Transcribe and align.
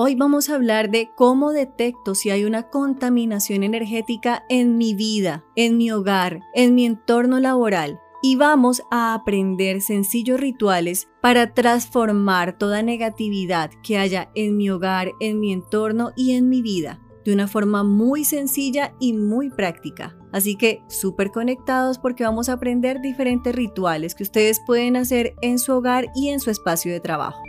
Hoy 0.00 0.14
vamos 0.14 0.48
a 0.48 0.54
hablar 0.54 0.90
de 0.90 1.10
cómo 1.16 1.50
detecto 1.50 2.14
si 2.14 2.30
hay 2.30 2.44
una 2.44 2.70
contaminación 2.70 3.64
energética 3.64 4.44
en 4.48 4.78
mi 4.78 4.94
vida, 4.94 5.44
en 5.56 5.76
mi 5.76 5.90
hogar, 5.90 6.38
en 6.54 6.76
mi 6.76 6.86
entorno 6.86 7.40
laboral. 7.40 7.98
Y 8.22 8.36
vamos 8.36 8.80
a 8.92 9.12
aprender 9.12 9.80
sencillos 9.80 10.38
rituales 10.38 11.08
para 11.20 11.52
transformar 11.52 12.56
toda 12.58 12.80
negatividad 12.80 13.72
que 13.82 13.98
haya 13.98 14.30
en 14.36 14.56
mi 14.56 14.70
hogar, 14.70 15.10
en 15.18 15.40
mi 15.40 15.52
entorno 15.52 16.12
y 16.14 16.36
en 16.36 16.48
mi 16.48 16.62
vida 16.62 17.00
de 17.24 17.34
una 17.34 17.48
forma 17.48 17.82
muy 17.82 18.24
sencilla 18.24 18.94
y 19.00 19.14
muy 19.14 19.50
práctica. 19.50 20.16
Así 20.30 20.54
que 20.54 20.80
súper 20.86 21.32
conectados 21.32 21.98
porque 21.98 22.22
vamos 22.22 22.48
a 22.48 22.52
aprender 22.52 23.00
diferentes 23.00 23.52
rituales 23.52 24.14
que 24.14 24.22
ustedes 24.22 24.60
pueden 24.64 24.96
hacer 24.96 25.34
en 25.42 25.58
su 25.58 25.72
hogar 25.72 26.06
y 26.14 26.28
en 26.28 26.38
su 26.38 26.50
espacio 26.52 26.92
de 26.92 27.00
trabajo. 27.00 27.42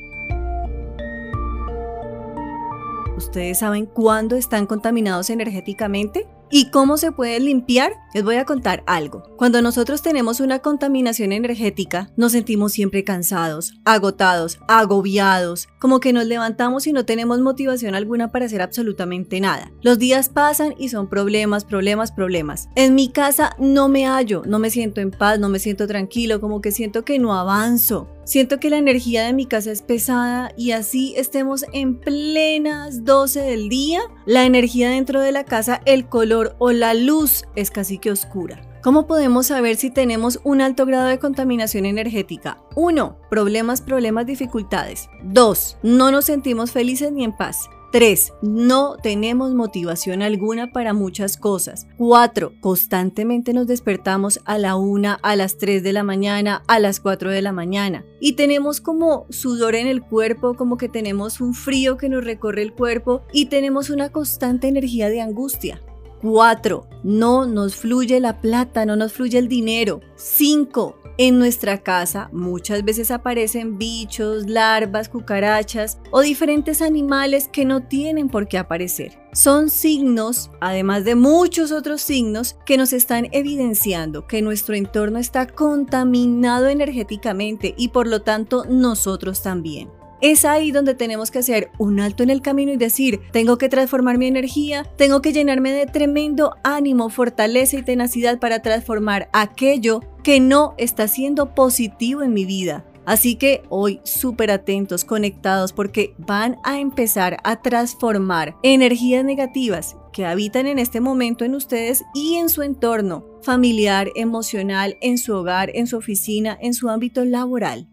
¿Ustedes 3.19 3.59
saben 3.59 3.85
cuándo 3.85 4.37
están 4.37 4.65
contaminados 4.65 5.29
energéticamente? 5.29 6.25
¿Y 6.49 6.71
cómo 6.71 6.97
se 6.97 7.11
puede 7.11 7.39
limpiar? 7.41 7.91
Les 8.13 8.23
voy 8.23 8.37
a 8.37 8.45
contar 8.45 8.81
algo. 8.87 9.23
Cuando 9.35 9.61
nosotros 9.61 10.01
tenemos 10.01 10.39
una 10.39 10.59
contaminación 10.59 11.33
energética, 11.33 12.11
nos 12.15 12.31
sentimos 12.31 12.71
siempre 12.71 13.03
cansados, 13.03 13.73
agotados, 13.83 14.57
agobiados, 14.69 15.67
como 15.79 15.99
que 15.99 16.13
nos 16.13 16.25
levantamos 16.25 16.87
y 16.87 16.93
no 16.93 17.05
tenemos 17.05 17.39
motivación 17.41 17.93
alguna 17.93 18.31
para 18.31 18.45
hacer 18.45 18.61
absolutamente 18.61 19.41
nada. 19.41 19.69
Los 19.81 19.99
días 19.99 20.29
pasan 20.29 20.73
y 20.79 20.87
son 20.87 21.09
problemas, 21.09 21.65
problemas, 21.65 22.13
problemas. 22.13 22.69
En 22.75 22.95
mi 22.95 23.09
casa 23.11 23.55
no 23.59 23.89
me 23.89 24.07
hallo, 24.07 24.43
no 24.47 24.59
me 24.59 24.71
siento 24.71 25.01
en 25.01 25.11
paz, 25.11 25.39
no 25.39 25.49
me 25.49 25.59
siento 25.59 25.87
tranquilo, 25.87 26.39
como 26.39 26.61
que 26.61 26.71
siento 26.71 27.03
que 27.03 27.19
no 27.19 27.35
avanzo. 27.35 28.07
Siento 28.29 28.59
que 28.59 28.69
la 28.69 28.77
energía 28.77 29.25
de 29.25 29.33
mi 29.33 29.47
casa 29.47 29.71
es 29.71 29.81
pesada 29.81 30.51
y 30.55 30.69
así 30.69 31.15
estemos 31.17 31.65
en 31.73 31.99
plenas 31.99 33.03
12 33.03 33.41
del 33.41 33.69
día, 33.69 34.01
la 34.27 34.45
energía 34.45 34.91
dentro 34.91 35.19
de 35.19 35.31
la 35.31 35.45
casa, 35.45 35.81
el 35.85 36.07
color 36.07 36.55
o 36.59 36.71
la 36.71 36.93
luz 36.93 37.45
es 37.55 37.71
casi 37.71 37.97
que 37.97 38.11
oscura. 38.11 38.61
¿Cómo 38.83 39.07
podemos 39.07 39.47
saber 39.47 39.77
si 39.77 39.89
tenemos 39.89 40.41
un 40.43 40.61
alto 40.61 40.85
grado 40.85 41.07
de 41.07 41.17
contaminación 41.17 41.87
energética? 41.87 42.61
1. 42.75 43.17
Problemas, 43.31 43.81
problemas, 43.81 44.27
dificultades. 44.27 45.09
2. 45.23 45.79
No 45.81 46.11
nos 46.11 46.25
sentimos 46.25 46.71
felices 46.71 47.11
ni 47.11 47.23
en 47.23 47.35
paz. 47.35 47.67
3. 47.91 48.33
No 48.41 48.97
tenemos 49.01 49.53
motivación 49.53 50.21
alguna 50.21 50.71
para 50.71 50.93
muchas 50.93 51.37
cosas. 51.37 51.87
4. 51.97 52.53
Constantemente 52.61 53.53
nos 53.53 53.67
despertamos 53.67 54.41
a 54.45 54.57
la 54.57 54.75
1, 54.75 55.17
a 55.21 55.35
las 55.35 55.57
3 55.57 55.83
de 55.83 55.93
la 55.93 56.03
mañana, 56.03 56.63
a 56.67 56.79
las 56.79 56.99
4 56.99 57.31
de 57.31 57.41
la 57.41 57.51
mañana. 57.51 58.05
Y 58.19 58.33
tenemos 58.33 58.81
como 58.81 59.25
sudor 59.29 59.75
en 59.75 59.87
el 59.87 60.01
cuerpo, 60.01 60.55
como 60.55 60.77
que 60.77 60.89
tenemos 60.89 61.41
un 61.41 61.53
frío 61.53 61.97
que 61.97 62.09
nos 62.09 62.23
recorre 62.23 62.61
el 62.61 62.73
cuerpo 62.73 63.23
y 63.33 63.45
tenemos 63.45 63.89
una 63.89 64.09
constante 64.11 64.67
energía 64.67 65.09
de 65.09 65.21
angustia. 65.21 65.81
4. 66.21 66.87
No 67.03 67.45
nos 67.45 67.75
fluye 67.75 68.19
la 68.19 68.39
plata, 68.41 68.85
no 68.85 68.95
nos 68.95 69.13
fluye 69.13 69.37
el 69.37 69.47
dinero. 69.47 70.01
5. 70.15 70.99
En 71.17 71.37
nuestra 71.37 71.79
casa 71.83 72.29
muchas 72.31 72.85
veces 72.85 73.11
aparecen 73.11 73.77
bichos, 73.77 74.47
larvas, 74.47 75.09
cucarachas 75.09 75.97
o 76.11 76.21
diferentes 76.21 76.81
animales 76.81 77.49
que 77.49 77.65
no 77.65 77.83
tienen 77.83 78.29
por 78.29 78.47
qué 78.47 78.57
aparecer. 78.57 79.19
Son 79.33 79.69
signos, 79.69 80.49
además 80.61 81.03
de 81.03 81.15
muchos 81.15 81.73
otros 81.73 82.01
signos, 82.01 82.55
que 82.65 82.77
nos 82.77 82.93
están 82.93 83.27
evidenciando 83.33 84.27
que 84.27 84.41
nuestro 84.41 84.75
entorno 84.75 85.19
está 85.19 85.45
contaminado 85.45 86.69
energéticamente 86.69 87.75
y 87.77 87.89
por 87.89 88.07
lo 88.07 88.21
tanto 88.21 88.63
nosotros 88.63 89.41
también. 89.41 89.98
Es 90.21 90.43
ahí 90.43 90.71
donde 90.71 90.95
tenemos 90.95 91.31
que 91.31 91.39
hacer 91.39 91.71
un 91.77 91.99
alto 91.99 92.23
en 92.23 92.29
el 92.29 92.41
camino 92.41 92.71
y 92.73 92.77
decir, 92.77 93.21
tengo 93.31 93.57
que 93.57 93.69
transformar 93.69 94.17
mi 94.17 94.27
energía, 94.27 94.85
tengo 94.97 95.21
que 95.21 95.31
llenarme 95.31 95.71
de 95.71 95.85
tremendo 95.85 96.55
ánimo, 96.63 97.09
fortaleza 97.09 97.77
y 97.77 97.83
tenacidad 97.83 98.39
para 98.39 98.61
transformar 98.61 99.29
aquello 99.31 100.01
que 100.23 100.39
no 100.39 100.73
está 100.77 101.07
siendo 101.07 101.55
positivo 101.55 102.21
en 102.21 102.33
mi 102.33 102.45
vida. 102.45 102.85
Así 103.09 103.35
que 103.35 103.63
hoy 103.69 104.01
súper 104.03 104.51
atentos, 104.51 105.03
conectados, 105.03 105.73
porque 105.73 106.13
van 106.19 106.57
a 106.63 106.79
empezar 106.79 107.37
a 107.43 107.59
transformar 107.59 108.55
energías 108.61 109.25
negativas 109.25 109.95
que 110.13 110.25
habitan 110.25 110.67
en 110.67 110.77
este 110.77 110.99
momento 110.99 111.43
en 111.43 111.55
ustedes 111.55 112.03
y 112.13 112.35
en 112.35 112.49
su 112.49 112.61
entorno 112.61 113.25
familiar, 113.41 114.09
emocional, 114.13 114.95
en 115.01 115.17
su 115.17 115.33
hogar, 115.33 115.71
en 115.73 115.87
su 115.87 115.97
oficina, 115.97 116.55
en 116.61 116.75
su 116.75 116.87
ámbito 116.87 117.25
laboral. 117.25 117.88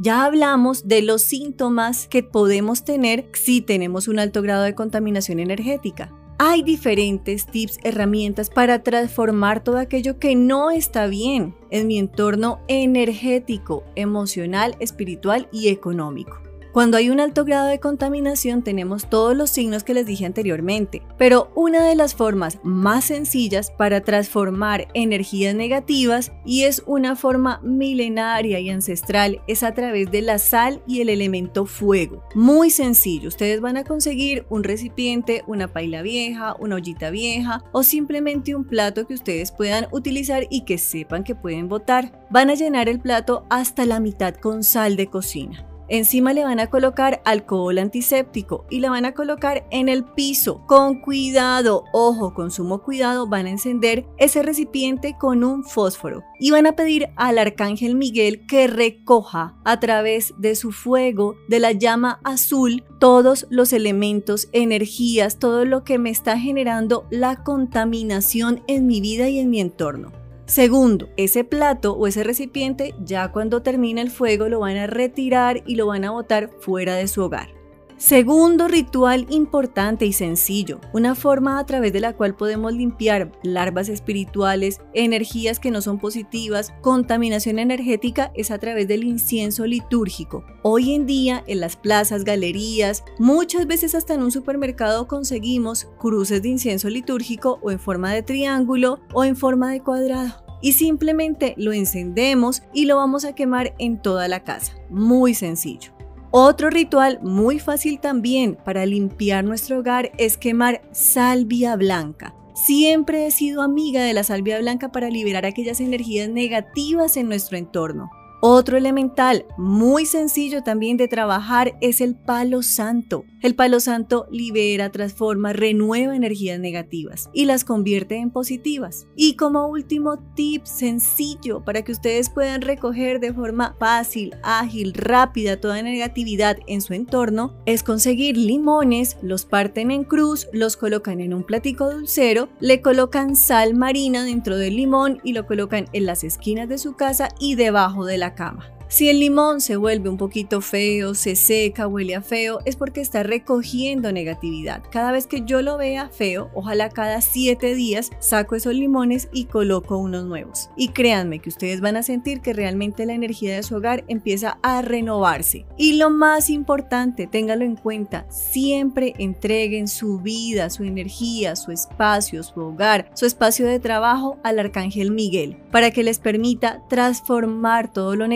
Ya 0.00 0.24
hablamos 0.24 0.86
de 0.86 1.02
los 1.02 1.22
síntomas 1.22 2.06
que 2.06 2.22
podemos 2.22 2.84
tener 2.84 3.28
si 3.32 3.60
tenemos 3.60 4.06
un 4.06 4.20
alto 4.20 4.42
grado 4.42 4.62
de 4.62 4.76
contaminación 4.76 5.40
energética. 5.40 6.12
Hay 6.38 6.62
diferentes 6.62 7.46
tips, 7.46 7.80
herramientas 7.82 8.48
para 8.48 8.84
transformar 8.84 9.64
todo 9.64 9.78
aquello 9.78 10.20
que 10.20 10.36
no 10.36 10.70
está 10.70 11.08
bien 11.08 11.56
en 11.70 11.88
mi 11.88 11.98
entorno 11.98 12.60
energético, 12.68 13.82
emocional, 13.96 14.76
espiritual 14.78 15.48
y 15.50 15.66
económico. 15.66 16.47
Cuando 16.72 16.98
hay 16.98 17.08
un 17.08 17.18
alto 17.18 17.44
grado 17.44 17.68
de 17.68 17.80
contaminación 17.80 18.62
tenemos 18.62 19.08
todos 19.08 19.34
los 19.34 19.50
signos 19.50 19.84
que 19.84 19.94
les 19.94 20.06
dije 20.06 20.26
anteriormente, 20.26 21.02
pero 21.16 21.50
una 21.54 21.82
de 21.82 21.94
las 21.94 22.14
formas 22.14 22.58
más 22.62 23.06
sencillas 23.06 23.70
para 23.70 24.02
transformar 24.02 24.88
energías 24.92 25.54
negativas 25.54 26.32
y 26.44 26.64
es 26.64 26.82
una 26.86 27.16
forma 27.16 27.60
milenaria 27.62 28.60
y 28.60 28.68
ancestral 28.68 29.40
es 29.46 29.62
a 29.62 29.72
través 29.72 30.10
de 30.10 30.22
la 30.22 30.38
sal 30.38 30.82
y 30.86 31.00
el 31.00 31.08
elemento 31.08 31.64
fuego. 31.64 32.22
Muy 32.34 32.70
sencillo, 32.70 33.28
ustedes 33.28 33.60
van 33.60 33.78
a 33.78 33.84
conseguir 33.84 34.44
un 34.50 34.62
recipiente, 34.62 35.42
una 35.46 35.72
paila 35.72 36.02
vieja, 36.02 36.54
una 36.60 36.76
ollita 36.76 37.10
vieja 37.10 37.64
o 37.72 37.82
simplemente 37.82 38.54
un 38.54 38.64
plato 38.64 39.06
que 39.06 39.14
ustedes 39.14 39.52
puedan 39.52 39.86
utilizar 39.90 40.46
y 40.50 40.64
que 40.64 40.76
sepan 40.76 41.24
que 41.24 41.34
pueden 41.34 41.68
botar. 41.68 42.26
Van 42.30 42.50
a 42.50 42.54
llenar 42.54 42.88
el 42.88 43.00
plato 43.00 43.46
hasta 43.48 43.86
la 43.86 44.00
mitad 44.00 44.34
con 44.34 44.62
sal 44.62 44.96
de 44.96 45.06
cocina. 45.06 45.66
Encima 45.88 46.32
le 46.32 46.44
van 46.44 46.60
a 46.60 46.68
colocar 46.68 47.22
alcohol 47.24 47.78
antiséptico 47.78 48.66
y 48.68 48.80
la 48.80 48.90
van 48.90 49.06
a 49.06 49.14
colocar 49.14 49.66
en 49.70 49.88
el 49.88 50.04
piso. 50.04 50.62
Con 50.66 51.00
cuidado, 51.00 51.84
ojo, 51.92 52.34
con 52.34 52.50
sumo 52.50 52.82
cuidado, 52.82 53.26
van 53.26 53.46
a 53.46 53.50
encender 53.50 54.06
ese 54.18 54.42
recipiente 54.42 55.16
con 55.18 55.44
un 55.44 55.64
fósforo 55.64 56.22
y 56.38 56.50
van 56.50 56.66
a 56.66 56.72
pedir 56.72 57.08
al 57.16 57.38
arcángel 57.38 57.94
Miguel 57.94 58.46
que 58.46 58.66
recoja 58.66 59.56
a 59.64 59.80
través 59.80 60.34
de 60.38 60.54
su 60.56 60.72
fuego, 60.72 61.36
de 61.48 61.60
la 61.60 61.72
llama 61.72 62.20
azul, 62.22 62.84
todos 62.98 63.46
los 63.48 63.72
elementos, 63.72 64.48
energías, 64.52 65.38
todo 65.38 65.64
lo 65.64 65.84
que 65.84 65.98
me 65.98 66.10
está 66.10 66.38
generando 66.38 67.06
la 67.10 67.42
contaminación 67.42 68.62
en 68.66 68.86
mi 68.86 69.00
vida 69.00 69.28
y 69.28 69.38
en 69.38 69.50
mi 69.50 69.60
entorno. 69.60 70.17
Segundo, 70.48 71.10
ese 71.18 71.44
plato 71.44 71.92
o 71.92 72.06
ese 72.06 72.24
recipiente 72.24 72.94
ya 73.04 73.32
cuando 73.32 73.60
termina 73.60 74.00
el 74.00 74.10
fuego 74.10 74.48
lo 74.48 74.60
van 74.60 74.78
a 74.78 74.86
retirar 74.86 75.62
y 75.66 75.76
lo 75.76 75.86
van 75.86 76.06
a 76.06 76.10
botar 76.10 76.48
fuera 76.60 76.94
de 76.94 77.06
su 77.06 77.22
hogar. 77.22 77.57
Segundo 77.98 78.68
ritual 78.68 79.26
importante 79.28 80.06
y 80.06 80.12
sencillo, 80.12 80.80
una 80.92 81.16
forma 81.16 81.58
a 81.58 81.66
través 81.66 81.92
de 81.92 81.98
la 81.98 82.12
cual 82.12 82.36
podemos 82.36 82.72
limpiar 82.72 83.32
larvas 83.42 83.88
espirituales, 83.88 84.80
energías 84.94 85.58
que 85.58 85.72
no 85.72 85.82
son 85.82 85.98
positivas, 85.98 86.72
contaminación 86.80 87.58
energética 87.58 88.30
es 88.36 88.52
a 88.52 88.58
través 88.58 88.86
del 88.86 89.02
incienso 89.02 89.66
litúrgico. 89.66 90.44
Hoy 90.62 90.94
en 90.94 91.06
día 91.06 91.42
en 91.48 91.58
las 91.58 91.74
plazas, 91.74 92.22
galerías, 92.22 93.02
muchas 93.18 93.66
veces 93.66 93.96
hasta 93.96 94.14
en 94.14 94.22
un 94.22 94.30
supermercado 94.30 95.08
conseguimos 95.08 95.88
cruces 95.98 96.40
de 96.40 96.50
incienso 96.50 96.88
litúrgico 96.88 97.58
o 97.62 97.72
en 97.72 97.80
forma 97.80 98.12
de 98.12 98.22
triángulo 98.22 99.00
o 99.12 99.24
en 99.24 99.34
forma 99.34 99.72
de 99.72 99.80
cuadrado 99.80 100.44
y 100.62 100.74
simplemente 100.74 101.54
lo 101.56 101.72
encendemos 101.72 102.62
y 102.72 102.84
lo 102.84 102.94
vamos 102.94 103.24
a 103.24 103.34
quemar 103.34 103.74
en 103.80 104.00
toda 104.00 104.28
la 104.28 104.44
casa. 104.44 104.74
Muy 104.88 105.34
sencillo. 105.34 105.97
Otro 106.30 106.68
ritual 106.68 107.20
muy 107.22 107.58
fácil 107.58 108.00
también 108.00 108.58
para 108.62 108.84
limpiar 108.84 109.44
nuestro 109.44 109.78
hogar 109.78 110.12
es 110.18 110.36
quemar 110.36 110.82
salvia 110.92 111.74
blanca. 111.76 112.34
Siempre 112.54 113.26
he 113.26 113.30
sido 113.30 113.62
amiga 113.62 114.02
de 114.02 114.12
la 114.12 114.24
salvia 114.24 114.58
blanca 114.58 114.92
para 114.92 115.08
liberar 115.08 115.46
aquellas 115.46 115.80
energías 115.80 116.28
negativas 116.28 117.16
en 117.16 117.28
nuestro 117.28 117.56
entorno. 117.56 118.10
Otro 118.40 118.76
elemental 118.76 119.46
muy 119.56 120.06
sencillo 120.06 120.62
también 120.62 120.96
de 120.96 121.08
trabajar 121.08 121.76
es 121.80 122.00
el 122.00 122.14
palo 122.14 122.62
santo. 122.62 123.24
El 123.40 123.56
palo 123.56 123.80
santo 123.80 124.26
libera, 124.30 124.90
transforma, 124.90 125.52
renueva 125.52 126.14
energías 126.14 126.60
negativas 126.60 127.30
y 127.32 127.46
las 127.46 127.64
convierte 127.64 128.16
en 128.16 128.30
positivas. 128.30 129.08
Y 129.16 129.34
como 129.34 129.66
último 129.66 130.18
tip 130.34 130.64
sencillo 130.66 131.64
para 131.64 131.82
que 131.82 131.92
ustedes 131.92 132.30
puedan 132.30 132.62
recoger 132.62 133.18
de 133.18 133.32
forma 133.32 133.76
fácil, 133.80 134.36
ágil, 134.44 134.94
rápida 134.94 135.60
toda 135.60 135.82
negatividad 135.82 136.58
en 136.68 136.80
su 136.80 136.94
entorno, 136.94 137.56
es 137.66 137.82
conseguir 137.82 138.36
limones, 138.36 139.16
los 139.20 139.44
parten 139.46 139.90
en 139.90 140.04
cruz, 140.04 140.46
los 140.52 140.76
colocan 140.76 141.20
en 141.20 141.34
un 141.34 141.42
platico 141.42 141.90
dulcero, 141.90 142.48
le 142.60 142.82
colocan 142.82 143.34
sal 143.34 143.74
marina 143.74 144.24
dentro 144.24 144.56
del 144.56 144.76
limón 144.76 145.20
y 145.24 145.32
lo 145.32 145.46
colocan 145.46 145.86
en 145.92 146.06
las 146.06 146.22
esquinas 146.22 146.68
de 146.68 146.78
su 146.78 146.94
casa 146.94 147.28
y 147.40 147.56
debajo 147.56 148.04
de 148.04 148.18
la 148.18 148.27
cama. 148.30 148.77
Si 148.90 149.10
el 149.10 149.20
limón 149.20 149.60
se 149.60 149.76
vuelve 149.76 150.08
un 150.08 150.16
poquito 150.16 150.62
feo, 150.62 151.14
se 151.14 151.36
seca, 151.36 151.86
huele 151.86 152.14
a 152.14 152.22
feo, 152.22 152.60
es 152.64 152.74
porque 152.74 153.02
está 153.02 153.22
recogiendo 153.22 154.12
negatividad. 154.12 154.82
Cada 154.90 155.12
vez 155.12 155.26
que 155.26 155.42
yo 155.44 155.60
lo 155.60 155.76
vea 155.76 156.08
feo, 156.08 156.50
ojalá 156.54 156.88
cada 156.88 157.20
7 157.20 157.74
días 157.74 158.08
saco 158.18 158.54
esos 158.54 158.72
limones 158.72 159.28
y 159.30 159.44
coloco 159.44 159.98
unos 159.98 160.24
nuevos. 160.24 160.70
Y 160.74 160.88
créanme 160.88 161.38
que 161.40 161.50
ustedes 161.50 161.82
van 161.82 161.98
a 161.98 162.02
sentir 162.02 162.40
que 162.40 162.54
realmente 162.54 163.04
la 163.04 163.12
energía 163.12 163.54
de 163.56 163.62
su 163.62 163.76
hogar 163.76 164.04
empieza 164.08 164.58
a 164.62 164.80
renovarse. 164.80 165.66
Y 165.76 165.98
lo 165.98 166.08
más 166.08 166.48
importante, 166.48 167.26
téngalo 167.26 167.66
en 167.66 167.76
cuenta, 167.76 168.24
siempre 168.30 169.12
entreguen 169.18 169.86
su 169.86 170.18
vida, 170.20 170.70
su 170.70 170.84
energía, 170.84 171.56
su 171.56 171.72
espacio, 171.72 172.42
su 172.42 172.58
hogar, 172.60 173.10
su 173.12 173.26
espacio 173.26 173.66
de 173.66 173.80
trabajo 173.80 174.38
al 174.42 174.58
Arcángel 174.58 175.10
Miguel, 175.10 175.58
para 175.70 175.90
que 175.90 176.02
les 176.02 176.18
permita 176.18 176.82
transformar 176.88 177.92
todo 177.92 178.16
lo 178.16 178.26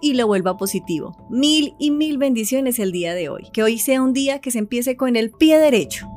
y 0.00 0.14
lo 0.14 0.26
vuelva 0.26 0.56
positivo. 0.56 1.16
Mil 1.28 1.74
y 1.78 1.90
mil 1.90 2.18
bendiciones 2.18 2.78
el 2.78 2.92
día 2.92 3.14
de 3.14 3.28
hoy. 3.28 3.48
Que 3.52 3.62
hoy 3.62 3.78
sea 3.78 4.02
un 4.02 4.12
día 4.12 4.40
que 4.40 4.50
se 4.50 4.58
empiece 4.58 4.96
con 4.96 5.16
el 5.16 5.30
pie 5.30 5.58
derecho. 5.58 6.08